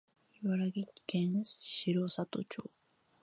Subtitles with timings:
[0.43, 2.71] 茨城県城里町